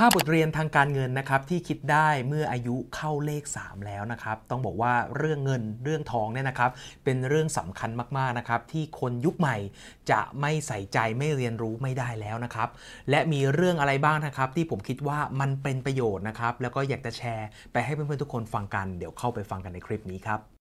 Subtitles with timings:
[0.00, 6.70] 5 บทเรียนทางการเงินนะครับที่คิดได้เมื่ออายุเข้าเลข 3 แล้วนะครับต้องบอกว่าเรื่องเงินเรื่องทองเนี่ยนะครับ
[7.04, 9.56] เป็นเรื่องสำคัญมากๆนะครับที่คนยุคใหม่
[10.10, 12.68] จะไม่ใส่ใจไม่เรียนรู้ไม่ได้แล้วนะครับ
[13.10, 20.55] และมีเรื่องอะไรบ้างนะครับที่ผมคิดว่ามันเป็นประโยชน์นะครับแล้วก็อยากจะแชร์ไปให้เพื่อนๆทุกคนฟังกัน เดี๋ยวเข้าไปฟังกันในคลิปนี้ครับ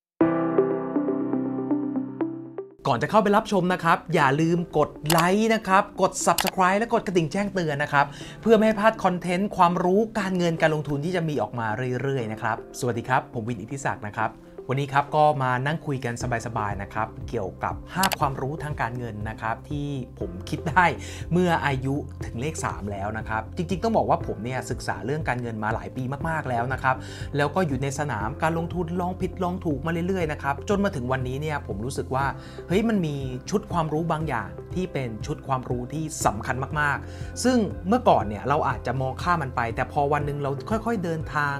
[2.87, 8.05] ก่อนจะเข้าไปรับชมนะครับ อย่าลืมกดไลค์นะครับ กด Subscribe และกดกระดิ่งแจ้งเตือนนะครับ
[8.41, 11.67] เพื่อไม่ให้พลาดคอนเทนต์ความรู้การเงินการลงทุนที่จะมีออกมา
[12.01, 14.29] เรื่อยๆนะครับ สวัสดีครับ ผมวินอิทธิศักดิ์นะครับ
[14.69, 16.13] วันนี้ครับก็มานั่งคุยกัน
[16.47, 19.87] สบายๆนะครับ เกี่ยวกับ 5 ความรู้ทางการเงินนะครับที่
[20.19, 20.85] ผมคิดได้
[21.31, 26.95] เมื่ออายุถึงเลข 3 แล้วนะครับ จริงๆ ต้องบอกว่าผมเนี่ยศึกษาเรื่องการเงินมาหลายปีมากๆแล้วนะครับ
[27.37, 32.25] แล้วก็อยู่ในสนามการลงทุนลองผิดลองถูกมาเรื่อยๆนะครับจนมาถึงวันนี้เนี่ยผมรู้สึกว่า
[32.67, 33.15] เฮ้ยมันมี
[33.49, 37.57] ชุดความรู้บางอย่างที่เป็นชุดความรู้ที่สำคัญมากๆ ซึ่ง
[37.87, 41.55] เมื่อก่อนเนี่ยเราอาจจะมองข้ามมันไป แต่พอวันนึงเราค่อย ๆเดินทาง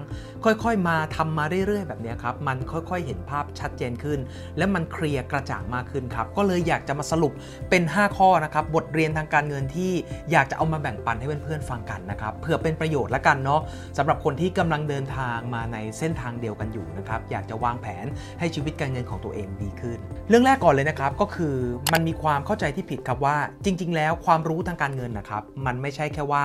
[0.46, 4.20] ค่อย ๆ มาทำมาเรื่อย ๆ แบบนี้ครับมันค่อยอยๆเห็นภาพชัดเจนขึ้น
[4.58, 7.34] และมันเคลียร์กระจ่างมากขึ้นครับ ก็เลยอยากจะมาสรุป
[7.70, 9.92] เป็น 5 ข้อนะครับ บทเรียนทางการเงินที่
[10.32, 13.62] อยากจะเอามาแบ่งปันให้เพื่อนๆฟังกันนะครับเพื่อเป็นประโยชน์ละกันเนาะ
[13.98, 18.06] สำหรับคนที่กำลังเดินทางมาในเส้นทางเดียวกันอยู่นะครับอยากจะวางแผน
[18.40, 19.98] ให้ชีวิตการเงินของตัวเองดีขึ้น
[20.30, 21.56] เรื่องแรกก่อนเลยนะครับก็คือ
[21.94, 26.44] มันมีความเข้าใจที่ผิดครับว่า จริง ๆ แล้วความรู้ทางการเงินนะครับ มันไม่ใช่แค่ว่า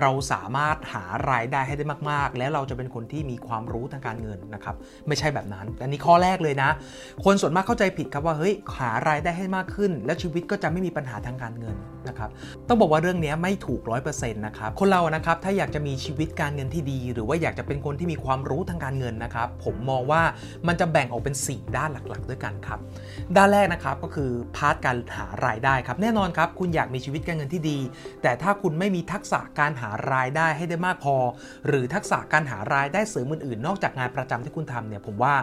[0.00, 4.76] เราสามารถหารายได้ให้ได้มาก ๆ แล้วเราจะเป็นคนที่มีความรู้ทางการเงินนะครับ
[5.08, 6.70] ไม่ใช่แบบนั้นอันนี้ข้อแรกเลยนะ
[7.24, 11.76] คนส่วนมากเข้าใจผิดครับว่าเฮ้ยหารายได้ให้มากขึ้น แล้วชีวิตก็จะไม่มีปัญหาทางการเงิน
[12.08, 12.30] นะครับ
[12.68, 20.22] ต้องบอกว่าเรื่องนี้ไม่ถูกร้อยเปอร์เซ็นต์นะครับคนเรานะครับถ้าอยากจะมีชีวิตการเงินที่ดี หรือว่าอยากจะเป็นคนที่มีความรู้ทางการเงินนะครับผมมองว่า
[20.66, 22.78] มันจะแบ่งออกเป็น 4 ด้านหลักๆ ด้วยกันครับ
[23.36, 27.78] ด้านแรกนะครับก็คือ part การหารายได้ครับแน่นอนครับคุณอยากมีชีวิตการเงินที่ดี
[28.22, 31.16] แต่ถ้าคุณไม่มีทักษะการหารายได้ให้ได้มากพอ
[31.66, 35.34] หรือทักษะการหารายได้เสริมอื่นๆ นอกจากงานประจำที่คุณทำเนี่ยผมว่า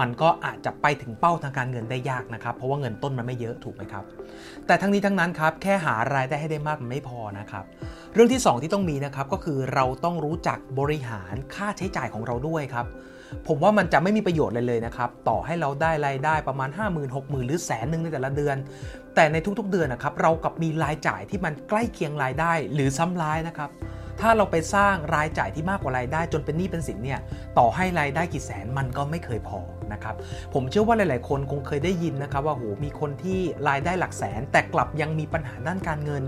[0.00, 4.04] มันก็อาจจะไปถึงเป้าทางการเงินได้ยากนะครับ เพราะว่าเงินต้นมันไม่เยอะถูกไหมครับ
[4.66, 7.64] แต่ทั้งนี้ทั้งนั้นครับแค่หารายได้ให้ได้มากมันไม่พอนะครับ
[8.14, 12.86] เรื่องที่ 2 ที่ต้องมีนะครับก็คือเราต้องรู้จักบริหารค่าใช้จ่ายของเราด้วยครับ
[13.48, 18.56] ผมว่ามันจะไม่มีประโยชน์เลยเลยนะครับ ต่อให้เราได้รายได้ประมาณ 5 0 0 0 0 6 0 0 0หรือแสนหนึ่งในแต่ละเดือน
[19.14, 23.70] แต่ในทุกๆเดือนนะครับ เรากับมีรายจ่ายที่มันใกล้เคียงรายได้หรือซ้ำร้ายนะครับ
[24.20, 27.20] ถ้าเราไปสร้างรายจ่ายที่มากกว่ารายได้จนเป็นหนี้เป็นสินเนี่ย
[27.58, 29.60] ต่อให้รายได้กี่แสนมันก็ไม่เคยพอ
[29.92, 30.14] นะครับ
[30.54, 33.38] ผมเชื่อว่าหลาย ๆ คนคงเคยได้ยินนะครับว่าโหมีคนที่
[33.68, 36.22] รายได้หลักแสน แต่กลับยังมีปัญหาด้านการเงิน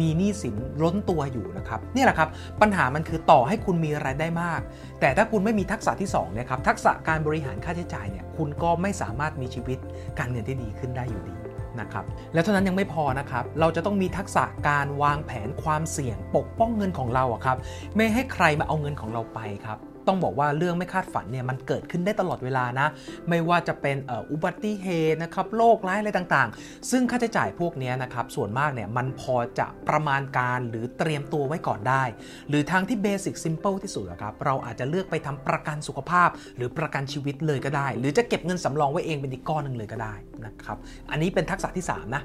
[0.00, 2.28] มีหนี้สินล้นตัวอยู่นะครับนี่แหละครับ
[2.60, 4.60] ปัญหามันคือต่อให้คุณมีรายได้มาก
[5.00, 9.78] แต่ถ้าคุณไม่มีทักษะที่2เนี่ยครับทักษะการบริหารค่าใช้จ่ายเนี่ยคุณก็ไม่สามารถมีชีวิต
[10.18, 11.36] การเงินที่ดีขึ้นได้อยู่ดี
[11.80, 17.56] นะครับแล้วเท่านั้นยังไม่พอนะครับ เราจะต้องมีทักษะการวางแผนความเสี่ยง ปกป้องเงินของเราครับ
[17.96, 22.88] ไม่ให้ใครมาเอาเงินของเราไปครับ ต้องบอกว่าเรื่องไม่คาดฝันเนี่ยมันเกิดขึ้นได้ตลอดเวลานะ
[23.28, 23.96] ไม่ว่าจะเป็น
[24.32, 32.04] อุบัติเหตุนะครับโรคร้ายอะไรต่างๆ ซึ่งค่าใช้จ่ายพวกนี้นะครับส่วนมากเนี่ยมันพอจะประมาณการหรือเตรียมตัวไว้ก่อนได้
[32.48, 40.14] หรือทางที่เบสิกซิมเปิลที่สุดครับเราอาจจะเลือกไปทำประกันสุขภาพ หรือประกันชีวิตเลยก็ได้ หรือจะเก็บเงินสำรองไว้เองเป็นอีกก้อนหนึ่งเลยก็ได้
[40.44, 40.76] นะครับ
[41.10, 42.22] อันนี้เป็นทักษะที่ 3 นะ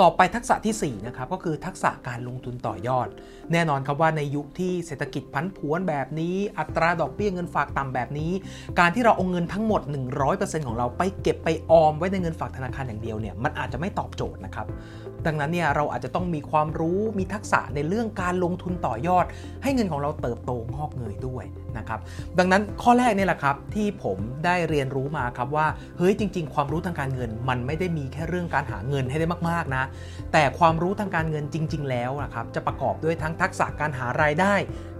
[0.00, 3.08] ต่อไปทักษะที่ 4 นะครับ ก็คือทักษะการลงทุนต่อยอด
[3.52, 8.32] แน่นอนครับว่าในยุคที่เศรษฐกิจพันผวนแบบนี้ อัตราดอกเบี้ยเงินฝากต่ำแบบนี้
[8.78, 9.82] การที่เราเอาเงินทั้งหมด
[10.24, 14.66] 100%ของเราไปเก็บไปออมไว้ในเงินฝากธนาคารอย่างเดียวเนี่ยมันอาจจะไม่ตอบโจทย์นะครับ
[15.26, 19.24] ดังนั้นเนี่ยเราอาจจะต้องมีความรู้มีทักษะในเรื่องการลงทุนต่อยอด
[19.62, 21.44] ให้เงินของเราเติบโตงอกเงยด้วย
[21.78, 22.00] นะครับ
[22.38, 25.66] ดังนั้นข้อแรกนี่แหละครับที่ผมได้เรียนรู้มาครับว่า
[25.98, 29.84] เฮ้ยจริง ๆ ความรู้ทางการเงิน มันไม่ได้มีแค่เรื่องการหาเงินให้ได้มากๆนะ
[30.32, 34.54] แต่ความรู้ทางการเงินจริง ๆ แล้วนะครับจะประกอบด้วยทั้งทักษะการหารายได้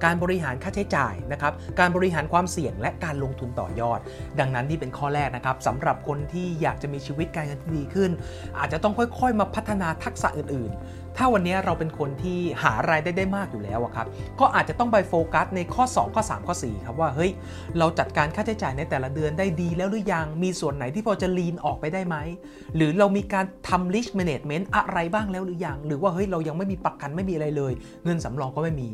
[0.05, 3.99] การบริหารค่าใช้จ่ายนะครับการบริหารความเสี่ยงและการลงทุนต่อยอด
[4.39, 8.11] ดังนั้นนี่เป็นข้อแรกนะครับสำหรับคนที่อยากจะมีชีวิตการเงินที่ดีขึ้น
[8.59, 10.71] อาจจะต้องค่อย ๆ มาพัฒนาทักทักษะอื่น
[11.17, 14.07] ถ้าวันนี้เราเป็นคนที่หารายได้ได้มากอยู่แล้วครับ
[14.41, 17.31] ก็อาจจะต้องไปโฟกัสในข้อ 2 ข้อ 3 ข้อ 4 ครับว่าเฮ้ย
[17.79, 22.17] เราจัดการค่าใช้จ่ายในแต่ละเดือนได้ดีแล้วหรือยัง มีส่วนไหนที่พอจะลีนออกไปได้ไหม
[22.77, 27.73] หรือเรามีการทำ risk management อะไรบ้างแล้วหรือยัง หรือว่าเฮ้ยเรายังไม่มีประกันไม่มีอะไรเลย
[28.05, 28.89] เงินสำรองก็ไม่มี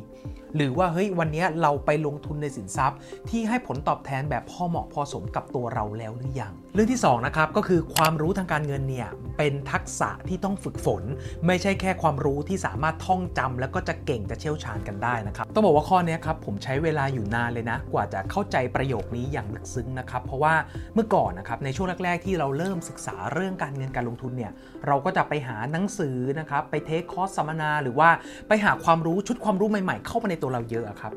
[0.56, 2.98] หรือว่าเฮ้ยวันนี้เราไปลงทุนในสินทรัพย์
[3.30, 11.02] ที่ให้ผลตอบแทนแบบพอเหมาะพอสมกับตัวเราแล้วหรือยัง เรื่องที่2นะครับก็คือความรู้ทางการเงินเนี่ยเป็นทักษะที่ต้องฝึกฝน
[11.46, 20.54] ไม่ใช่แค่ความความรู้ที่สามารถท่องจำแล้วก็จะเก่งจะเชี่ยวชาญกันได้นะครับต้องบอกว่าข้อนี้ครับผมใช้เวลาอยู่นานเลยนะ กว่าจะเข้าใจประโยคนี้อย่างลึกซึ้งนะครับเพราะว่า
[20.94, 24.52] เมื่อก่อนนะครับในช่วงแรกๆ ที่เราเริ่มศึกษาเรื่องการเงินการลงทุนเนี่ย
[24.86, 28.08] เราก็จะไปหาหนังสือนะครับไปเทคคอร์สสัมมนา หรือว่า
[28.48, 31.12] ไปหาความรู้ชุดความรู้ใหม่ ๆ เข้ามาในตัวเราเยอะครับ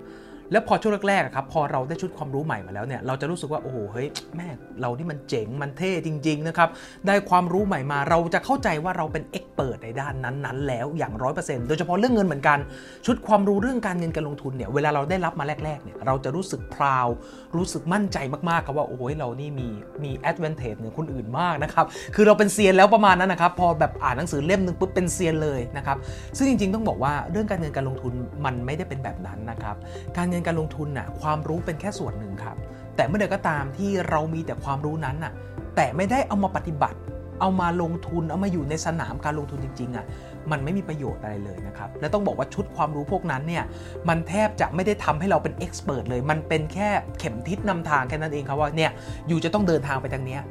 [0.51, 4.07] แล้วพอช่วงแรกๆครับพอเราได้ชุดความรู้ใหม่มาแล้วเนี่ยเราจะรู้สึกว่าโอ้โหเฮ้ย
[4.37, 4.47] แม่
[4.81, 6.69] เรานี่มันเจ๋งมันเท่จริงๆนะครับ
[7.07, 12.59] ได้ความรู้ใหม่มาเราจะเข้าใจว่าเราเป็นเอ็กเปิดในด้านนั้นๆ แล้วอย่างร้อยเปอร์เซ็นต์โดยเฉพาะเรื่องเงินเหมือนกัน
[13.05, 17.07] ชุดความรู้เรื่องการเงินการลงทุนเนี่ยเวลาเราได้รับมาแรกๆเนี่ยเราจะรู้สึกพราว
[17.55, 18.17] รู้สึกมั่นใจ
[18.49, 19.67] มากๆครับว่าโอ้ยเรานี่มี
[20.03, 25.97] มีแอดเวนเทจเหนือคนอื่นมากนะครับคือเราเป็นเซียนแล้วประมาณนั้นนะครับพอแบบอ่านหนังสือเล่มหนึ่งปุ๊บเป็นเซียนเลยนะครับ
[26.37, 28.13] ซึ่งจริงๆ ต้องบอกว่าเรื่องการเงินการลงทุน
[28.45, 29.75] มันไม่ได้เป็นแบบนั้นนะครับ
[30.17, 32.57] การเงินการลงทุนน่ะความรู้เป็นแค่ส่วนหนึ่งครับ
[32.95, 35.33] แต่เมื่อใดก็ตามที่เรามีแต่ความรู้นั้นน่ะ
[35.75, 36.99] แต่ไม่ได้เอามาปฏิบัติ
[37.39, 40.05] เอามาลงทุนเอามาอยู่ในสนามการลงทุนจริงๆอะ
[40.51, 43.63] มันไม่มีประโยชน์อะไรเลยนะครับ และต้องบอกว่าชุดความรู้พวกนั้นเนี่ย
[44.09, 46.89] มันแทบจะไม่ได้ทำให้เราเป็นเอ็กซ์เพรสเลย มันเป็นแค่
[47.19, 48.91] เข็มทิศนำทางแค่นั้นเองครับว่าเนี่ย
[49.27, 50.41] อยู่จะต้องเดินทางไปทางเนี้ย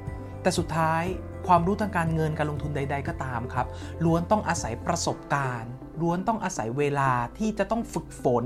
[0.42, 1.02] แต่สุดท้าย
[1.46, 3.66] ความรู้ทางการเงินการลงทุนใด ๆ ก็ตามครับ
[4.04, 8.44] ล้วนต้องอาศัยประสบการณ์ ล้วนต้องอาศัยเวลาที่จะต้องฝึกฝน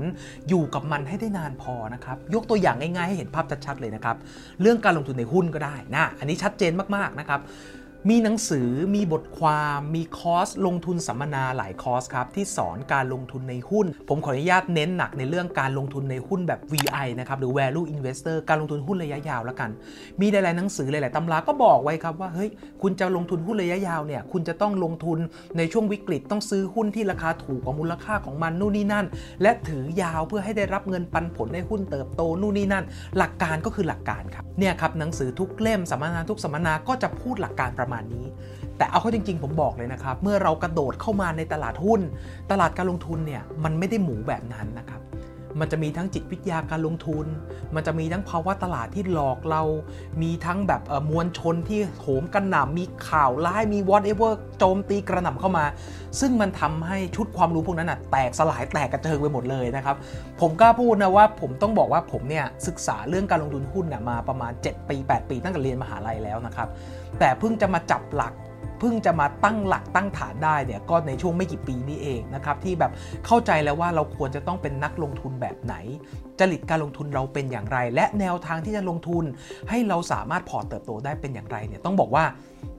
[0.49, 4.15] อยู่กับมันให้ได้นานพอนะครับ ยกตัวอย่างง่ายๆให้เห็นภาพชัดๆเลยนะครับ
[4.61, 7.41] เรื่องการลงทุนในหุ้นก็ได้นะ อันนี้ชัดเจนมากๆนะครับ
[8.09, 19.69] มีหนังสือมีบทความมีคอร์สลงทุนสัมมนาหลายคอร์สครับที่สอนการลงทุนในหุ้น ผมขออนุญาตเน้นหนักในเรื่องการลงทุนในหุ้นแบบ VI นะครับหรือ Value Investor การลงทุนหุ้นระยะยาวแล้วกัน
[20.21, 22.49] มีหลายๆหนังสือหลายๆตำราก็บอกไว้ครับว่าเฮ้ย
[22.81, 25.19] คุณจะลงทุนหุ้นระยะยาวเนี่ยคุณจะต้องลงทุน
[25.57, 29.05] ในช่วงวิกฤตต้องซื้อหุ้นที่ราคาถูกกว่ามูลค่าของมันนู่นนี่นั่น
[29.41, 32.85] และถือยาวเพื่อให้ได้รับเงินปันผลในหุ้นเติบโตนู่นนี่นั่น
[33.17, 38.25] หลักการก็คือหลักการครับเนี่ยครับหนังสือทุกเล่มสัมมนาทุกสัมมนาก็จะพูดหลักการประมาณนี้
[38.77, 42.01] แต่เอาเข้าจริง ๆ ผมบอกเลยนะครับ เมื่อเรากระโดดเข้ามาในตลาดหุ้น
[42.51, 45.01] ตลาดการลงทุนเนี่ยมันไม่ได้หมูแบบนั้นนะครับ
[45.59, 47.25] มันจะมีทั้งจิตวิทยาการลงทุน
[47.75, 49.63] มันจะมีทั้งภาวะตลาดที่หลอกเรา
[50.21, 55.65] มีทั้งแบบมวลชนที่โหมกระหน่ำมีข่าวร้าย มี whatever โจมตีกระหน่ำเข้ามา
[56.19, 59.95] ซึ่งมันทำให้ชุดความรู้พวกนั้นนะแตกสลายแตกกระเจิงไปหมดเลยนะครับ
[60.41, 66.67] ผมกล้าพูดนะว่าผมต้องบอกว่าผมเนี่ยศึกษาเรื่องการลงทุนหุ้นมาประมาณ 7 ปี 8 ปีตั้งแต่เรียนมหาลัยแล้วนะครับ
[67.19, 68.33] แต่เพิ่งจะมาจับหลัก
[68.85, 72.91] พิ่งจะมาตั้งหลักตั้งฐานได้เนี่ยก็ในช่วงไม่กี่ปีนี้เองนะครับที่แบบ
[73.25, 75.75] เข้าใจแล้วว่าเราควรจะต้องเป็นนักลงทุนแบบไหน
[76.39, 79.23] จริตการลงทุนเราเป็นอย่างไร และแนวทางที่จะลงทุน
[79.69, 82.25] ให้เราสามารถพอตเติบโตได้เป็นอย่างไรเนี่ยต้องบอกว่า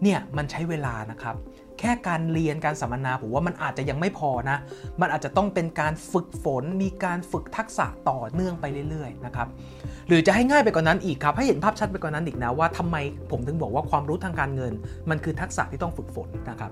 [0.03, 1.35] เนี่ยมันใช้เวลานะครับ
[1.81, 4.59] แค่การเรียนการสัมมนาผมว่ามันอาจจะยังไม่พอนะ
[5.01, 9.49] มันอาจจะต้องเป็นการฝึกฝน มีการฝึกทักษะต่อเนื่องไปเรื่อยๆนะครับ
[10.09, 12.97] หรือจะให้ง่ายไปกว่านนั้นอีกครับ ให้เห็นภาพชัดไปกว่านนั้นอีกนะว่าทำไม
[13.31, 14.73] ผมถึงบอกว่าความรู้ทางการเงิน
[15.11, 16.71] มันคือทักษะที่ต้องฝึกฝนนะครับ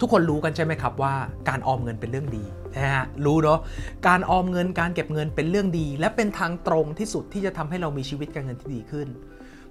[0.00, 1.14] ทุกคนรู้กันใช่ไหมครับว่า
[1.48, 2.44] การออมเงินเป็นเรื่องดี
[2.76, 3.60] นะฮะรู้เนาะ
[4.08, 9.08] การออมเงินการเก็บเงินเป็นเรื่องดี และเป็นทางตรงที่สุดที่จะทำให้เรามีชีวิตการเงินที่ดีขึ้น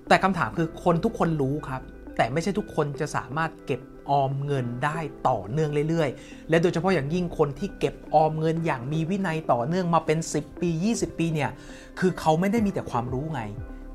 [0.08, 1.82] แต่คำถามคือคนทุกคนรู้ครับ
[2.18, 11.52] แต่ไม่ใช่ทุกคนจะสามารถเก็บ ออมเงินได้ต่อเนื่องเรื่อยๆ และโดยเฉพาะอย่างยิ่งคนที่เก็บออมเงินอย่างมีวินัยต่อเนื่องมาเป็น 10 ปี 20 ปีเนี่ย
[12.00, 13.44] คือเขาไม่ได้มีแต่ความรู้ไง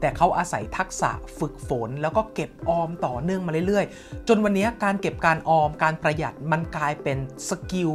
[0.00, 7.19] แต่เขาอาศัยทักษะฝึกฝน แล้วก็เก็บออมต่อเนื่องมาเรื่อยๆ จนวันนี้การเก็บการออมการประหยัดมันกลายเป็น
[7.49, 7.93] skill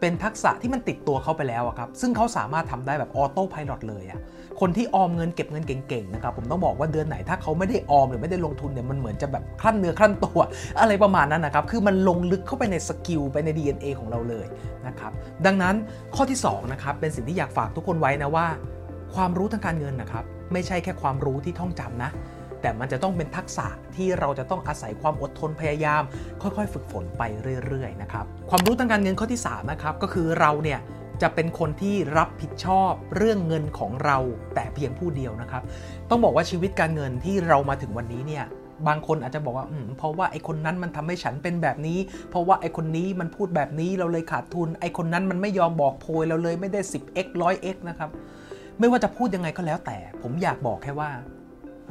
[0.00, 4.20] เป็นทักษะที่มันติดตัวเขาไปแล้วครับ ซึ่งเขาสามารถทำได้แบบ autopilot เลยอะ
[4.60, 10.38] คนที่ออมเงินเก็บเงินเก่งๆนะครับ ผมต้องบอกว่าเดือนไหนถ้าเขาไม่ได้ออมหรือไม่ได้ลงทุนเนี่ยมันเหมือนจะแบบครั่นเนื้อครั่นตัว
[10.80, 14.46] อะไรประมาณนั้นนะครับ คือมันลงลึกเข้าไปใน skill ไปใน DNA ของเราเลย
[14.86, 15.12] นะครับ
[15.46, 15.74] ดังนั้น
[16.14, 18.46] ข้อที่2นะครับเป็นสิ่งที่อยากฝากทุกคนไว้นะว่า
[19.14, 22.10] ความรู้ทางการเงินนะครับ ไม่ใช่แค่ความรู้ที่ท่องจำนะ
[22.62, 26.02] แต่มันจะต้องเป็นทักษะที่เราจะต้องอาศัยความอดทนพยายาม
[26.42, 27.22] ค่อยๆ ฝึกฝนไป
[27.66, 30.80] เรื่อยๆนะครับความรู้ทางการเงินข้อที่3นะครับก็คือเราเนี่ย
[31.22, 34.18] จะเป็นคนที่รับผิดชอบเรื่องเงินของเรา
[34.54, 35.62] แต่เพียงผู้เดียวนะครับ
[36.10, 38.44] ต้องบอกว่าชีวิตการเงินที่เรามาถึงวันนี้เนี่ย
[38.88, 39.66] บางคนอาจจะบอกว่า
[39.98, 41.98] เพราะว่าไอคนนั้นมันทำให้ฉันเป็นแบบนี้
[42.30, 48.10] เพราะว่าไอคนนี้มันพูดแบบนี้เราเลยขาดทุน ไอคนนั้นมันไม่ยอมบอกโพยเราเลยไม่ได้ 10x 100x นะครับ
[48.78, 51.10] ไม่ว่าจะพูดยังไงก็แล้วแต่ ผมอยากบอกแค่ว่า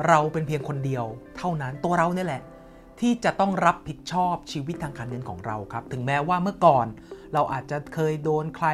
[0.08, 1.06] เราเป็นเพียงคนเดียว
[1.38, 2.42] เท่านั้นตัวเราเนี่ยแหละ
[3.00, 6.86] ที่จะต้องรับผิดชอบชีวิตทางการเงินของเราครับ ถึงแม้ว่าเมื่อก่อน
[7.34, 8.68] เราอาจจะเคยโดนใคร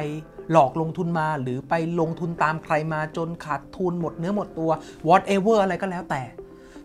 [0.50, 4.70] หลอกลงทุนมาหรือไปลงทุนตามใครมาจนขาดทุนหมดเนื้อหมดตัว
[5.08, 6.22] whatever อะไรก็แล้วแต่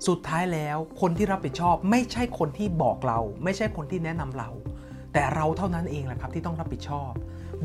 [0.08, 4.50] สุดท้ายแล้วคนที่รับผิดชอบไม่ใช่คนที่บอกเรา ไม่ใช่คนที่แนะนำเรา
[5.14, 7.12] แต่เราเท่านั้นเองแหละครับที่ต้องรับผิดชอบ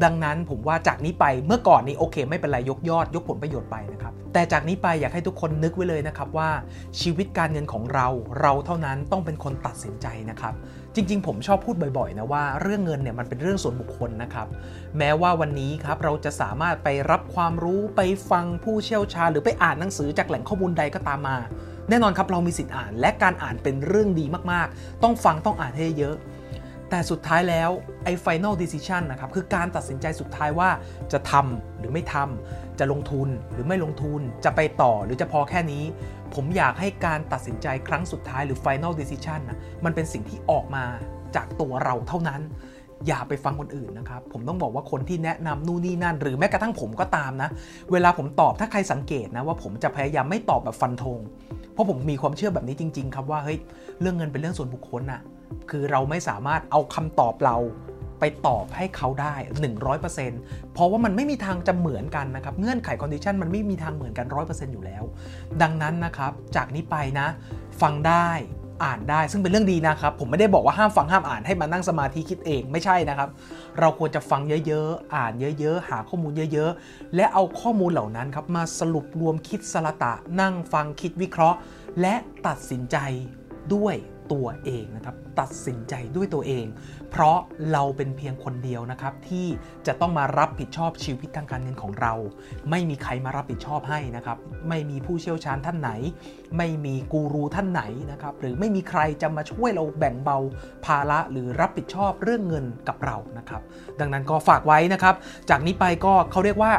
[0.04, 6.50] ดังนั้นผมว่าจากนี้ไปเมื่อก่อนนี้โอเค ไม่เป็นไรยกยอด ยกผลประโยชน์ไปนะครับแต่จากนี้ไปอยากให้ทุกคนนึกไว้เลยนะครับว่า
[7.00, 8.06] ชีวิตการเงินของเรา
[8.40, 10.54] เราเท่านั้นต้องเป็นคนตัดสินใจนะครับ
[10.94, 14.46] จริง ๆ ผมชอบพูดบ่อยๆนะว่าเรื่องเงินเนี่ยมันเป็นเรื่องส่วนบุคคลนะครับ
[14.98, 21.38] แม้ว่าวันนี้ครับเราจะสามารถไปรับความรู้ไปฟังผู้เชี่ยวชาญ หรือไปอ่านหนังสือจากแหล่งข้อมูลใดก็ตามมา
[21.88, 26.16] แน่นอนครับเรามีสิทธิ์อ่านและการอ่านเป็นเรื่องดีมากๆ ต้องฟังต้องอ่านให้เยอะ
[26.94, 27.70] แต่สุดท้ายแล้ว
[28.04, 30.70] ไอ้ final decision นะครับ คือการตัดสินใจสุดท้ายว่า
[31.12, 35.84] จะทำหรือไม่ทำจะลงทุนหรือไม่ลงทุนจะไปต่อหรือจะพอแค่นี้
[36.34, 40.84] ผมอยากให้การตัดสินใจครั้งสุดท้ายหรือ final decision นะมันเป็นสิ่งที่ออกมา
[41.36, 42.40] จากตัวเราเท่านั้น
[43.06, 47.48] อย่าไปฟังคนอื่นนะครับ ผมต้องบอกว่าคนที่แนะนำนู่นนี่นั่น หรือแม้กระทั่งผมก็ตามนะ
[47.92, 51.18] เวลาผมตอบถ้าใครสังเกตนะว่าผมจะพยายามไม่ตอบแบบฟันธง
[51.72, 53.58] เพราะผมมีความเชื่อแบบนี้จริง ๆ ครับว่าเฮ้ย
[54.00, 55.20] เรื่องเงินเป็นเรื่องส่วนบุคคลนะ
[55.70, 57.56] คือเราไม่สามารถเอาคำตอบเรา
[58.20, 59.34] ไปตอบให้เขาได้
[60.04, 65.02] 100%เพราะว่ามันไม่มีทางจะเหมือนกันนะครับ เงื่อนไข condition มันไม่มีทางเหมือนกัน 100%อยู่แล้ว
[65.62, 67.26] ดังนั้นนะครับ จากนี้ไปนะ
[67.82, 68.28] ฟังได้
[68.84, 73.28] อ่านได้ซึ่งเป็นเรื่องดีนะครับ ผมไม่ได้บอกว่าห้ามฟังห้ามอ่านให้มานั่งสมาธิคิดเองไม่ใช่นะครับ
[73.78, 81.58] เราควรจะฟังเยอะๆ อ่านเยอะๆ หาข้อมูลเยอะๆ และเอาข้อมูลเหล่านั้นครับมาสรุปรวมคิดสละตะ นั่งฟังคิดวิเคราะห์
[82.00, 82.14] และ
[82.46, 82.96] ตัดสินใจ
[83.74, 83.94] ด้วย
[84.32, 86.66] ตัวเองนะครับ ตัดสินใจด้วยตัวเอง
[87.10, 87.38] เพราะ
[87.72, 89.46] เราเป็นเพียงคนเดียวนะครับ ที่
[89.86, 92.14] จะต้องมารับผิดชอบชีวิตทางการเงินของเรา
[92.70, 94.38] ไม่มีใครมารับผิดชอบให้นะครับ
[94.68, 95.90] ไม่มีผู้เชี่ยวชาญท่านไหน
[96.56, 100.38] ไม่มีกูรูท่านไหนนะครับ หรือไม่มีใครจะมาช่วยเราแบ่งเบา
[100.84, 103.62] ภาระหรือรับผิดชอบเรื่องเงินกับเรานะครับ
[104.00, 105.14] ดังนั้นก็ฝากไว้นะครับ
[105.50, 106.72] จากนี้ไปก็เขาเรียกว่า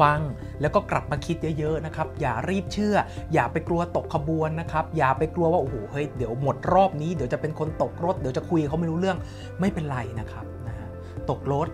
[0.00, 0.20] ฟัง
[0.60, 2.94] แล้วก็กลับมาคิดเยอะๆนะครับ อย่ารีบเชื่อ
[3.32, 9.18] อย่าไปกลัวตกขบวนนะครับ อย่าไปกลัวว่าโอ้โหเฮ้ยเดี๋ยวหมดรอบนี้เดี๋ยวจะเป็นคนตกรถ เดี๋ยวจะคุยเขาไม่รู้เรื่อง
[9.60, 10.88] ไม่เป็นไรนะครับนะฮะ
[11.30, 11.68] ตกรถ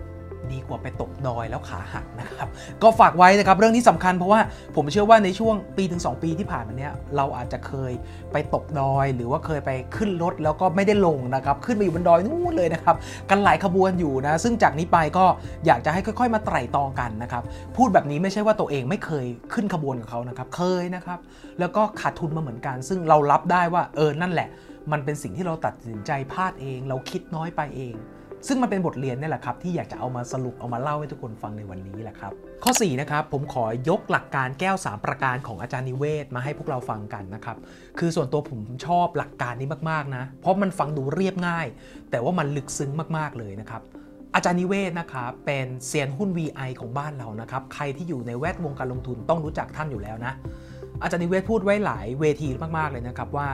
[0.53, 2.47] ดีกว่าไปตกดอยแล้วขาหักนะครับ
[2.83, 4.41] ก็ฝากไว้นะครับเรื่องนี้สำคัญเพราะว่า
[4.75, 7.91] ผมเชื่อว่าในช่วงปีถึง 2 ปีที่ผ่านมาเนี้ยเราอาจจะเคย
[8.31, 12.95] ไปตกดอย หรือว่าเคยไปขึ้นรถแล้วก็ไม่ได้ลงนะครับขึ้นไปอยู่บนดอยนู่นเลยนะครับ
[13.29, 15.25] กันหลายขบวนอยู่นะ ซึ่งจากนี้ไปก็
[15.65, 17.43] อยากจะให้ค่อย ๆ มาไตร่ตรองกันนะครับ
[17.77, 21.19] พูดแบบนี้ไม่ใช่ว่าตัวเองไม่เคยขึ้นขบวนกับเขานะครับเคยนะครับ
[21.59, 24.49] แล้วก็ขาดทุนมาเหมือนกัน ซึ่งเรารับได้ว่าเออนั่นแหละ
[24.91, 27.95] มันเป็นสิ่งที่เราตัดสินใจพลาดเอง เราคิดน้อยไปเอง
[28.47, 32.31] ซึ่งมันเป็นบทเรียนนี่แหละครับที่อยากจะเอามาสรุปเอามาเล่าให้ทุกคนฟังในวันนี้แหละครับ
[32.63, 37.57] ข้อ4นะครับผมขอยกหลักการแก้ว 3 ประการของอาจารย์นิเวศมาให้พวกเราฟังกันนะครับ
[37.99, 41.67] คือส่วนตัวผมชอบหลักการนี้มากๆนะเพราะมันฟังดูเรียบง่าย
[42.11, 43.81] แต่ว่ามันลึกซึ้งมากๆเลยนะครับ
[44.35, 50.33] อาจารย์นิเวศนะครับเป็นเซียนหุ้น VI ของบ้านเรานะครับใครที่อยู่ในแวดวงการลงทุนต้องรู้จักท่านอยู่แล้วนะ
[51.01, 52.47] อาจารย์นิเวศพูดไว้หลายเวที
[52.77, 53.49] มากๆเลยนะครับว่า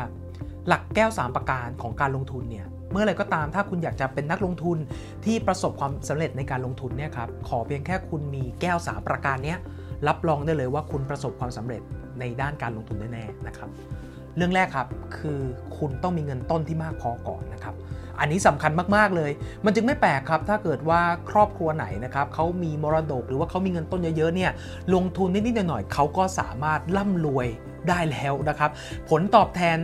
[0.67, 4.77] หลักแก้ว 3 ประการของการลงทุนเนี่ย เมื่อไรก็ตามถ้าคุณอยากจะเป็นนักลงทุน
[5.25, 9.55] ที่ประสบความสำเร็จในการลงทุนเนี่ยครับขอเพียงแค่คุณมีแก้ว3ประการนี้
[10.07, 11.81] รับรองได้เลยว่าคุณประสบความสำเร็จ
[12.19, 13.69] ในด้านการลงทุนแน่ๆนะครับ
[14.37, 15.39] เรื่องแรกครับคือ
[15.77, 17.75] คุณต้องมีเงินต้นที่มากพอก่อนนะครับ
[18.19, 19.31] อันนี้สำคัญมากๆเลย
[19.65, 24.51] มันจึงไม่แปลกครับถ้าเกิดว่าครอบครัวไหนนะครับเขามีมรดกหรือว่าเขามีเงินต้นเยอะๆเนี่ย
[24.95, 27.47] ลงทุนนิดๆหน่อยๆเขาก็สามารถร่ำรวย
[27.89, 28.71] ได้แล้วนะครับ
[29.09, 29.77] ผลตอบแทน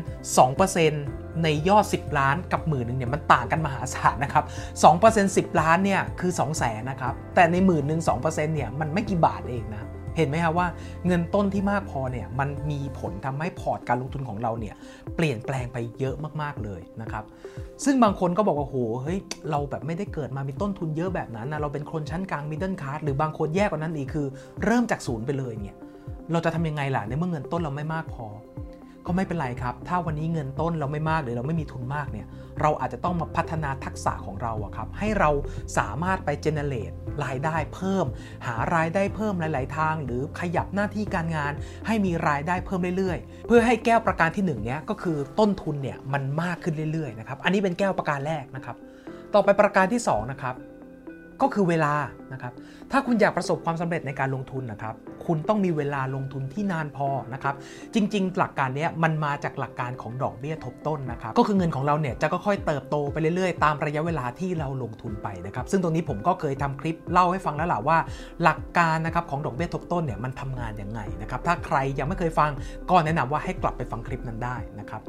[0.68, 4.46] 2%ในยอด 10 ล้านกับหมื่นหนึ่งเนี่ยมันต่างกันมหาศาลนะครับ
[4.92, 9.88] 2% 10 ล้านเนี่ยคือ 2 0 0แสนนะครับ แต่ในหมื่นหนึ่ง2%เนี่ยมันไม่กี่บาทเองนะ
[10.18, 10.68] เห็นไหมครับว่า
[11.08, 14.76] เงินต้นที่มากพอเนี่ยมันมีผลทำให้พอร์ตการลงทุนของเราเนี่ย
[15.16, 17.24] เปลี่ยนแปลงไปเยอะมากๆเลยนะครับ
[17.84, 19.20] ซึ่งบางคนก็บอกว่าโหเฮ้ย
[19.52, 24.28] เราแบบไม่ได้เกิดมามีต้นทุนเยอะแบบนั้นนะเราเป็นคนชั้นกลางมิดเดิลคลาสหรือบางคนแย่กว่านั้นอีกคือ
[24.64, 25.76] เริ่มจากศูนย์ไปเลยเนี่ย
[26.32, 28.26] เราจะทำยังไงล่ะในเมื่อเงินต้นเราไม่มากพอ
[29.06, 32.28] ก็ไม่เป็นไรครับ ถ้าวันนี้เงินต้นเราไม่มากหรือเราไม่มีทุนมากเนี่ย
[32.62, 35.30] เราอาจจะต้องมาพัฒนาทักษะของเราอะครับให้เรา
[35.78, 36.92] สามารถไปเจเนเรต
[37.24, 38.06] รายได้เพิ่ม
[38.46, 41.54] หารายได้เพิ่มหลาย ๆ ทาง หรือขยับหน้าที่การงาน
[41.88, 48.76] ให้มีรายได้เพิ่มเรื่อย ๆ เพื่อให้แก้วประการที่1เนี้ยก็คือต้นทุนเนี่ยมันมากขึ้นเรื่อย ๆ นะครับ อันนี้เป็นแก้วประการแรกนะครับ
[49.34, 50.56] ต่อไปประการที่2นะครับ
[51.42, 51.94] ก็คือเวลา
[52.34, 52.54] นะครับ
[52.92, 57.56] ถ้าคุณอยากประสบความสำเร็จในการลงทุนนะครับ คุณต้องมีเวลาลงทุนที่นานพอนะครับ
[57.94, 67.98] จริง ๆ หลักการนี้มันมาจากหลักการของดอกเบี้ยทบต้นนะครับ ก็คือเงินของเราเนี่ยจะค่อยๆเติบโตไปเรื่อยๆ ตามระยะเวลาที่เราลงทุนไปนะครับ ซึ่งตรงนี้ผมก็เคยทำคลิปเล่าให้ฟังแล้วแหละว่า
[68.44, 72.52] หลักการนะครับของดอกเบี้ยทบต้นเนี่ยมันทำงานยังไงนะครับ ถ้าใครยังไม่เคยฟัง
[72.90, 75.02] ก็แนะนำว่าให้กลับไปฟังคลิปนั้นได้นะครับ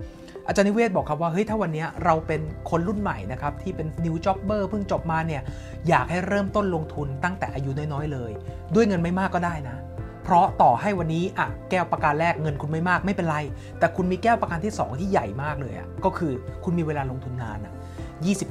[0.49, 2.41] อาจารย์นิเวศบอกครับว่าเฮ้ยถ้าวันนี้เราเป็น
[2.71, 5.43] คนรุ่นใหม่นะครับที่เป็น new jobber เพิ่งจบมาเนี่ย
[5.89, 8.31] อยากให้เริ่มต้นลงทุนตั้งแต่อายุน้อยๆเลย
[8.75, 9.77] ด้วยเงินไม่มากก็ได้นะ
[10.25, 13.39] เพราะต่อให้วันนี้อะแก้วประการแรกเงินคุณไม่มากไม่เป็นไร
[13.79, 16.33] แต่คุณมีแก้วประการที่ 2 ที่ใหญ่มากเลยอะก็คือ
[16.65, 17.73] คุณมีเวลาลงทุนนานอะ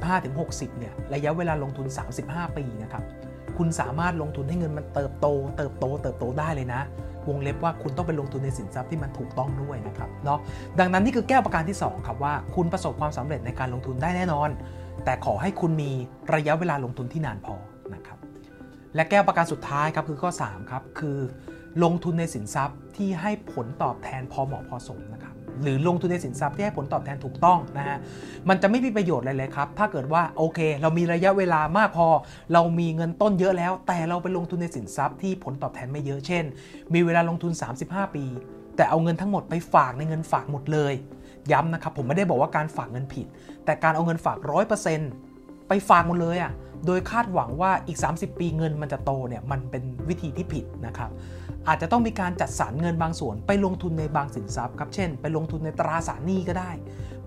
[0.00, 1.86] 25-60เนี่ยระยะเวลาลงทุน
[2.22, 3.02] 35 ปีนะครับ
[3.58, 5.26] คุณสามารถลงทุนให้เงินมันเติบโต
[5.56, 6.80] เติบโต เติบโตได้เลยนะ
[7.28, 10.38] วงเล็บว่าคุณต้องไปลงทุนในสินทรัพย์ที่มันถูกต้องด้วยนะครับเนาะ
[10.80, 14.48] ดังนั้นนี่คือแก้วประการที่ 2 ครับว่า คุณประสบความสำเร็จในการลงทุนได้แน่นอน
[15.04, 15.90] แต่ขอให้คุณมี
[16.34, 17.54] ระยะเวลาลงทุนที่นานพอ
[17.94, 18.18] นะครับ
[18.94, 21.18] และแก้วประการสุดท้ายครับคือข้อ3ครับคือ
[21.84, 27.98] ลงทุนในสินทรัพย์ที่ให้ผลตอบแทนพอเหมาะพอสมนะครับ หรือลงทุนในสินทรัพย์ที่ให้ผลตอบแทนถูกต้องนะฮะ
[28.48, 32.06] มันจะไม่มีประโยชน์อะไรเลยครับ ถ้าเกิดว่าโอเค เรามีระยะเวลามากพอ
[32.52, 36.44] เรามีเงินต้นเยอะแล้ว แต่เราไปลงทุนในสินทรัพย์ที่ผลตอบแทนไม่เยอะเช่น
[36.94, 37.52] มีเวลาลงทุน
[37.84, 38.24] 35 ปี
[38.76, 40.94] แต่เอาเงินทั้งหมดไปฝากในเงินฝากหมดเลย
[41.52, 43.26] ย้ำนะครับผมไม่ได้บอกว่าการฝากเงินผิด
[43.64, 44.38] แต่การเอาเงินฝาก
[44.86, 45.27] 100%
[45.68, 46.52] ไปฝากหมดเลยอะ่ะ
[46.86, 51.10] โดยคาดหวังว่าอีก 30 ปีเงินมันจะโตเนี่ยมันเป็นวิธีที่ผิดนะครับ
[51.68, 56.70] อาจจะต้องมีการจัดสรรเงินบางส่วน ไปลงทุนในบางสินทรัพย์ครับ เช่น ไปลงทุนในตราสารหนี้ก็ได้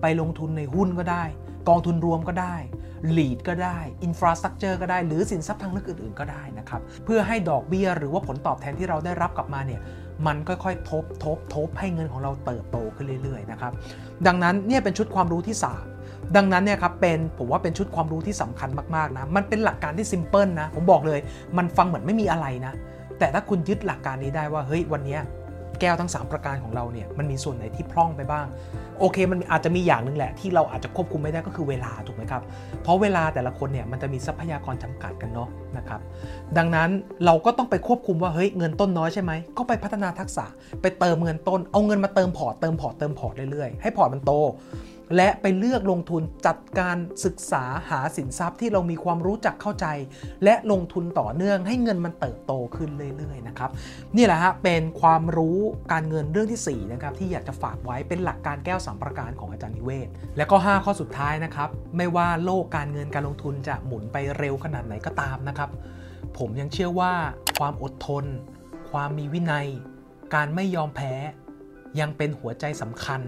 [0.00, 1.24] ไปลงทุนในหุ้นก็ได้
[1.68, 2.56] กองทุนรวมก็ได้
[3.16, 9.80] ลีดก็ได้อินฟราสตรักเจอร์ก็ได้ หรือสินทรัพย์ทางเลือกอื่นๆก็ได้นะครับ เพื่อให้ดอกเบี้ยหรือว่าผลตอบแทนที่เราได้รับกลับมาเนี่ย
[10.26, 13.72] มันค่อยๆ ทบทบทบให้เงินของเราเติบโตขึ้นเรื่อยๆนะครับ
[14.26, 16.01] ดังนั้นเนี่ยเป็นชุดความรู้ที่ 3
[16.36, 21.20] ดังนั้นเนี่ยครับเป็นผมว่าเป็นชุดความรู้ที่สำคัญมากๆนะมันเป็นหลักการที่ซิมเพิลนะผมบอกเลย
[21.58, 22.72] มันฟังเหมือนไม่มีอะไรนะ
[23.18, 25.18] แต่ถ้าคุณยึดหลักการนี้ได้ว่าเฮ้ยวันนี้
[25.80, 28.46] แก้วทั้ง 3 ประการของเราเนี่ยมันมีส่วนไหนที่พร่องไปบ้าง
[29.00, 32.42] โอเคมันอาจจะมีอย่างหนึ่งแหละ ที่เราอาจจะควบคุมไม่ได้ก็คือเวลาถูกไหมครับ
[32.82, 36.00] เพราะเวลาแต่ละคนเนี่ยมันจะมีทรัพยากรจำกัดกันเนาะนะครับ
[36.58, 36.88] ดังนั้น
[37.24, 40.44] เราก็ต้องไปควบคุมว่าเฮ้ยเงินต้นน้อยใช่ไหมก็ไปพัฒนาทักษะ
[40.82, 44.32] ไปเติมเงินต้น เอาเงินมาเติมพอร์ตเติมพอร์ตเติมพอร์ตเรื่อยๆให้พอร์ตมันโต
[45.16, 49.86] และไปเลือกลงทุนจัดการศึกษาหาสินทรัพย์ที่เรามีความรู้จักเข้าใจ
[50.44, 53.70] และลงทุนต่อเนื่องให้เงินมันเติบโตขึ้นเรื่อยๆนะครับ
[54.16, 55.58] นี่แหละฮะเป็นความรู้
[55.92, 65.70] การเงินเรื่องที่4นะครับที่อยากจะฝากไว้เป็นหลักการแก้วสามประการของอาจารย์นิเวศ และก็ 5 ข้อสุดท้ายนะครับไม่ว่าโลกการเงินการลงทุนจะหมุนไปเร็วขนาดไหนก็ตามนะครับ
[66.38, 67.12] ผมยังเชื่อว่า
[67.58, 68.24] ความอดทน
[68.90, 69.68] ความมีวินัย
[70.34, 71.14] การไม่ยอมแพ้
[72.00, 73.20] ยังเป็นหัวใจสำคัญ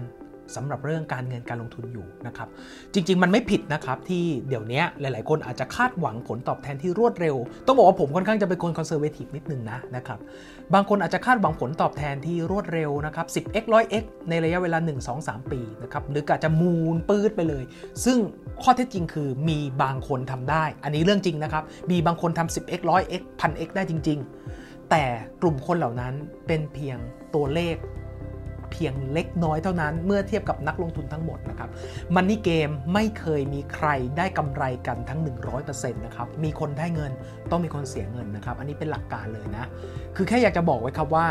[0.55, 2.47] สำหรับเรื่องการเงินการลงทุนอยู่นะครับ
[2.93, 7.35] จริง ๆ มันไม่ผิดนะครับที่เดี๋ยวนี้หลาย ๆ คนอาจจะคาดหวังผลตอบแทนที่รวดเร็ว
[7.65, 10.19] ต้องบอกว่าผมค่อนข้างจะเป็นคนคอนเซอร์เวทีฟนิดนึงนะนะครับ
[10.73, 17.63] บางคนอาจจะคาดหวังผลตอบแทนที่รวดเร็วนะครับ 10x 100x ในระยะเวลา 1 2 3 ปีนะครับ หรืออาจจะมูนปื๊ดไปเลย
[18.05, 18.17] ซึ่ง
[18.63, 24.19] ข้อเท็จจริงคือมีบางคนทำได้ อันนี้เรื่องจริงนะครับ มีบางคนทำ 10x 100x 1000x ได้จริง
[24.55, 25.03] ๆ แต่
[25.41, 26.13] กลุ่มคนเหล่านั้น
[26.47, 26.97] เป็นเพียง
[27.35, 27.75] ตัวเลข
[28.75, 31.69] เพียงเล็กน้อยเท่านั้น เมื่อเทียบกับนักลงทุนทั้งหมดนะครับ
[32.15, 35.19] มันนี่เกมไม่เคยมีใครได้กำไรกันทั้ง
[35.57, 37.11] 100%นะครับมีคนได้เงิน
[37.51, 39.65] ต้องมีคนเสียเงินนะครับ อันนี้เป็นหลักการเลยนะ
[40.15, 41.27] คือแค่อยากจะบอกไว้ครับว่า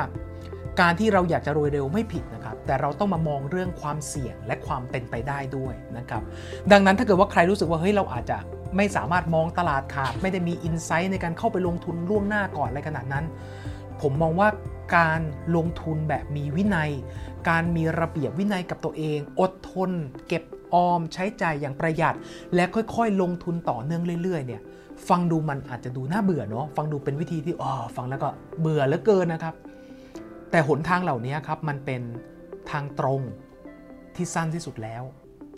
[0.80, 6.22] การที่เราอยากจะรวยเร็วไม่ผิดนะครับ แต่เราต้องมามองเรื่องความเสี่ยงและความเป็นไปได้ด้วยนะครับ
[6.72, 8.38] ดังนั้นถ้าเกิดว่าใครรู้สึกว่าเฮ้ยเราอาจจะ
[8.76, 13.24] ไม่สามารถมองตลาดขาด ไม่ได้มีอินไซต์ในการเข้าไปลงทุนล่วงหน้าก่อนอะไรขนาดนั้น
[14.02, 14.48] ผมมองว่า
[14.96, 15.20] การ
[15.56, 16.90] ลงทุนแบบมีวินัย
[17.48, 19.90] การมีระเบียบวินัยกับตัวเอง อดทน
[20.28, 20.42] เก็บ
[20.74, 22.16] ออมใช้จ่ายอย่างประหยัด
[22.54, 24.62] และค่อยๆ ลงทุนต่อเนื่องเรื่อย ๆ เนี่ย
[25.08, 28.28] ฟังดูมันอาจจะดูน่าเบื่อเนาะฟังดูเป็นวิธีที่อ๋อฟังแล้วก็
[28.60, 29.54] เบื่อเหลือเกินนะครับ
[30.50, 32.02] แต่หนทางเหล่านี้ครับมันเป็น
[32.70, 33.20] ทางตรง
[34.16, 35.02] ที่สั้นที่สุดแล้ว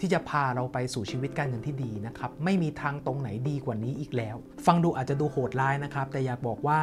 [0.00, 4.36] ที่จะพาเราไปสู่ชีวิตการเงินที่ดีนะครับ ไม่มีทางตรงไหนดีกว่านี้อีกแล้ว
[4.66, 6.80] ฟังดูอาจจะดูโหดร้ายนะครับ แต่อยากบอกว่า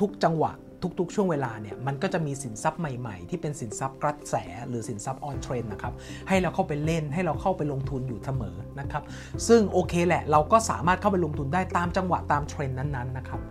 [0.00, 0.52] ทุกๆจังหวะ
[0.98, 4.34] ทุกๆ ช่วงเวลาเนี่ยมันก็จะมีสินทรัพย์ใหม่ๆ ที่เป็นสินทรัพย์กระแส
[4.68, 5.94] หรือสินทรัพย์ออนเทรนนะครับ
[6.28, 9.02] ให้เราเข้าไปเล่นให้เราเข้าไปลงทุนอยู่เสมอนะครับ
[9.48, 13.42] ซึ่งโอเคแหละเราก็สามารถเข้าไปลงทุนได้ตามจังหวะตามเทรนนั้นๆนะครับ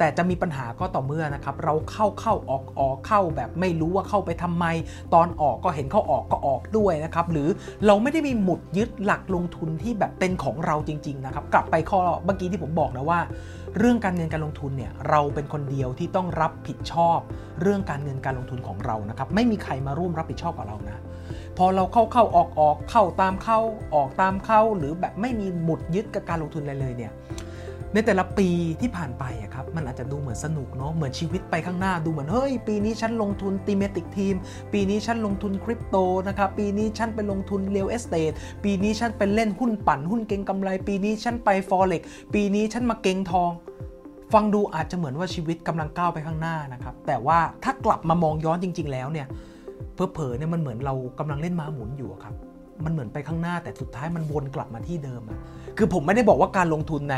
[0.00, 4.64] แต่จะมีปัญหาก็ต่อเมื่อนะครับ เราเข้าเข้าออกออกเข้าแบบไม่รู้ว่าเข้าไปทำไม
[5.14, 7.48] ตอนออกก็เห็นเขาออกก็ออกด้วยนะครับ หรือ
[7.86, 13.20] เราไม่ได้มีหมุดยึดหลักลงทุนที่แบบเป็นของเราจริง ๆ นะครับ กลับไปข้อเมื่อกี้ที่ผมบอกนะว่า
[13.76, 17.18] เรื่องการเงินการลงทุนเนี่ยเราเป็นคนเดียวที่ต้องรับผิดชอบ
[17.60, 21.02] เรื่องการเงินการลงทุนของเรานะครับไม่มีใครมาร่วมรับผิดชอบกับเรานะ
[21.58, 23.60] พอเราเข้าเข้าออกออกเข้าตามเข้า
[23.94, 27.12] ออกตามเข้า หรือแบบไม่มีหมุดยึดกับการลงทุนอะไรเลยเนี่ย
[27.94, 28.48] ในแต่ละปี
[28.80, 34.34] ที่ผ่านไปอะครับมันอาจจะดูเหมือนสนุกเนาะเหมือนชีวิตไปข้างหน้าดูเหมือนเฮ้ยปีนี้ฉันลงทุนธีเมติกธีม
[34.72, 35.96] ปีนี้ฉันลงทุนคริปโต
[36.28, 38.32] นะครับปีนี้ฉันไปลงทุน real estate
[38.64, 42.02] ปีนี้ฉันไปเล่นหุ้นปั่นหุ้นเก่งกำไร ปีนี้ฉันไป forex
[42.34, 43.50] ปีนี้ฉันมาเก่งทอง
[44.32, 49.26] ฟังดูอาจจะเหมือนว่าชีวิตกำลังก้าวไปข้างหน้านะครับแต่ว่าถ้ากลับมามองย้อนจริง ๆ แล้วเนี่ย
[49.94, 52.34] เพอเพอเนี่ยมันเหมือนเรากำลังเล่นม้าหมุนอยู่ครับ
[52.84, 55.38] มันเหมือนไปข้างหน้าแต่สุดท้ายมันวนกลับมาที่เดิมอะ
[55.78, 57.16] คือผมไม่ได้บอกว่าการลงทุนใน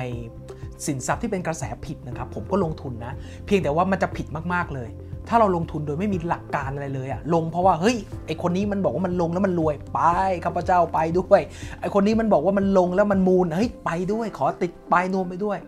[0.86, 3.12] สินทรัพย์ที่เป็นกระแสผิดนะครับ ผมก็ลงทุนนะ
[3.46, 4.90] เพียงแต่ว่ามันจะผิดมากๆเลย
[5.28, 10.00] ถ้าเราลงทุนโดยไม่มีหลักการอะไรเลยอะลงเพราะว่าเฮ้ยไอคนนี้มันบอกว่ามันลงแล้วมันรวยไป
[10.44, 11.40] ข้าพเจ้าไปด้วย
[11.80, 15.58] ไอคนนี้มันบอกว่ามันลงแล้วมันมูลเฮ้ยไปด้วย ขอติดปลายนวมไปด้วย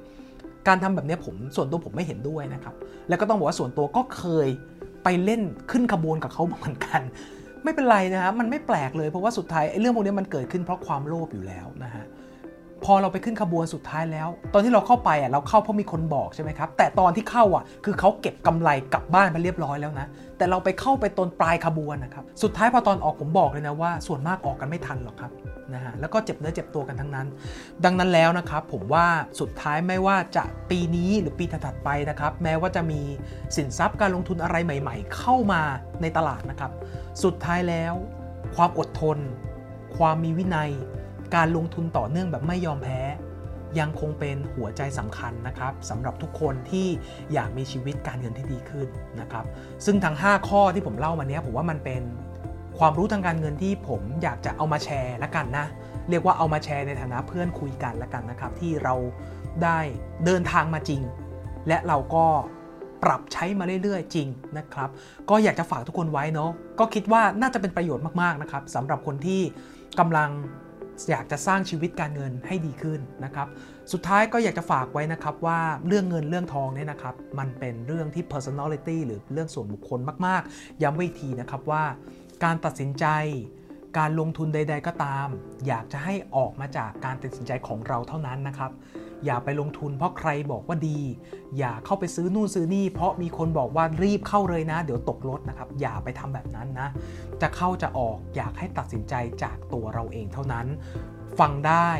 [0.68, 2.74] การทำแบบนี้ผมส่วนตัวผมไม่เห็นด้วยนะครับ
[3.08, 4.48] แล้วก็ต้องบอกว่าส่วนตัวก็เคย
[5.04, 7.02] ไปเล่นขึ้นขบวนกับเขาเหมือนกัน
[7.64, 12.04] ไม่เป็นไรนะฮะมันไม่แปลกเลยเพราะว่าสุดท้ายไอ้เรื่องพวกนี้มันเกิดขึ้นเพราะความโลภอยู่แล้วนะฮะ
[12.84, 20.06] พอเราไปขึ้นขบวนสุดท้ายแล้ว ตอนที่เราเข้าไปอะเราเข้าเพราะมีคนบอกใช่ไหมครับ แต่ตอนที่เข้าอะ คือเขาเก็บกำไรกลับบ้านไปเรียบร้อยแล้วนะ
[20.38, 25.32] แต่เราไปเข้าไปตอนปลายขบวนนะครับ สุดท้ายพอตอนออกผมบอกเลยนะว่า ส่วนมากออกกันไม่ทันหรอกครับ
[25.74, 27.26] นะฮะแล้วก็เจ็บเนื้อเจ็บตัวกันทั้งนั้น
[27.84, 29.06] ดังนั้นแล้วนะครับผมว่า
[29.40, 33.00] สุดท้ายไม่ว่าจะปีนี้หรือปีถัดไปนะครับ แม้ว่าจะมี
[33.56, 35.62] สินทรัพย์การลงทุนอะไรใหม่ ๆ เข้ามา
[36.02, 36.70] ในตลาดนะครับ
[37.24, 37.94] สุดท้ายแล้ว
[38.56, 39.18] ความอดทน
[39.96, 40.70] ความมีวินัย
[41.34, 43.00] การลงทุนต่อเนื่องแบบไม่ยอมแพ้
[43.78, 46.88] ยังคงเป็นหัวใจสำคัญนะครับสำหรับทุกคนที่
[47.32, 48.88] อยากมีชีวิตการเงินที่ดีขึ้น
[49.20, 49.44] นะครับ
[49.84, 52.02] ซึ่งทั้ง 5 ข้อที่ผมเล่ามาเนี้ยผมว่ามันเป็น
[52.78, 55.66] ความรู้ทางการเงินที่ผมอยากจะเอามาแชร์ละกันนะ
[56.10, 58.94] เรียกว่าเอามาแชร์ในฐานะเพื่อนคุยกันละกันนะครับ ที่เรา
[59.64, 59.78] ได้
[60.24, 61.02] เดินทางมาจริง
[61.68, 62.26] และเราก็
[63.02, 64.90] ปรับใช้มาเรื่อยๆ จริงนะครับ
[65.30, 69.40] ก็อยากจะฝากทุกคนไว้เนาะก็คิดว่าน่าจะเป็นประโยชน์มากๆนะครับสำหรับคนที่
[69.98, 70.30] กำลัง
[71.10, 73.48] อยากจะสร้างชีวิตการเงินให้ดีขึ้นนะครับ
[73.92, 81.84] สุดท้ายก็อยากจะฝากไว้นะครับว่าเรื่องเงินเรื่องทองเนี่ยนะครับ มันเป็นเรื่องที่ personality หรือเรื่องส่วนบุคคลมาก ๆ ย้ำไว้อีกทีนะครับว่า
[82.44, 83.06] การตัดสินใจ
[83.98, 85.28] การลงทุนใด ๆ ก็ตาม
[85.66, 88.70] อยากจะให้ออกมาจากการตัดสินใจของเราเท่านั้นนะครับ
[89.24, 91.00] อย่าไปลงทุนเพราะใครบอกว่าดี
[91.58, 96.88] อย่าเข้าไปซื้อนู่นซื้อนี่ เพราะมีคนบอกว่ารีบเข้าเลยนะ เดี๋ยวตกรถนะครับ อย่าไปทำแบบนั้นนะ
[97.42, 100.66] จะเข้าจะออกอยากให้ตัดสินใจจากตัวเราเองเท่านั้น
[101.38, 101.90] ฟังได้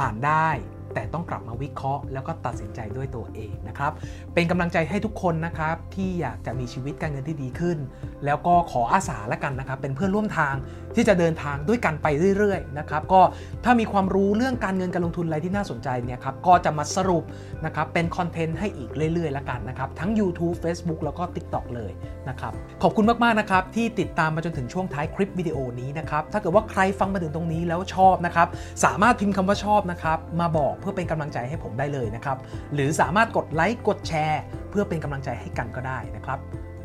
[0.00, 0.48] อ่านได้
[0.94, 3.92] แต่ต้องกลับมาวิเคราะห์ แล้วก็ตัดสินใจด้วยตัวเองนะครับ
[4.34, 7.78] เป็นกำลังใจให้ทุกคนนะครับที่อยากจะมีชีวิตการเงินที่ดีขึ้น
[8.24, 10.54] แล้วก็ขออาสาละกันนะครับ เป็นเพื่อนร่วมทาง
[10.96, 12.06] ที่จะเดินทางด้วยกันไป
[12.38, 13.20] เรื่อยๆนะครับก็
[13.64, 17.24] ถ้ามีความรู้เรื่องการเงินการลงทุนอะไรที่น่าสนใจเนี่ยครับก็จะมาสรุป
[17.64, 21.92] นะครับเป็นคอนเทนต์ให้อีกเรื่อยๆละกันนะครับทั้ง YouTube Facebook แล้วก็ TikTok เลย
[22.28, 28.48] นะครับขอบคุณมากๆนะครับที่ติดตามมาจนถึงช่วงท้ายคลิปวิดีโอนี้นะครับถ้าเกิดว่าใครฟังมาถึงตรงนี้แล้วชอบนะครับ
[28.84, 32.36] สามารถพิมพ์คำว่าชอบนะครับมาบอกเพื่อเป็นกำลังใจให้ผมได้เลยนะครับ
[32.74, 36.38] หรือสามารถกดไลค์กดแชร์ เพื่อเป็นกำลังใจให้กันก็ได้นะครับ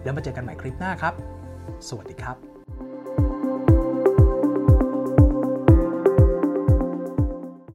[0.03, 1.13] แล้วมาเจอกันใหม่คลิปหน้าครับ
[1.87, 2.54] สวัสดีครับ